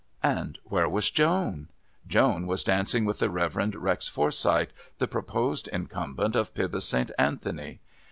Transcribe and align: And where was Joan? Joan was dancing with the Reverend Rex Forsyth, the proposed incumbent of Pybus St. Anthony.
And 0.23 0.57
where 0.63 0.89
was 0.89 1.11
Joan? 1.11 1.67
Joan 2.07 2.47
was 2.47 2.63
dancing 2.63 3.05
with 3.05 3.19
the 3.19 3.29
Reverend 3.29 3.75
Rex 3.75 4.07
Forsyth, 4.07 4.73
the 4.97 5.07
proposed 5.07 5.67
incumbent 5.67 6.35
of 6.35 6.55
Pybus 6.55 6.87
St. 6.87 7.11
Anthony. 7.19 7.81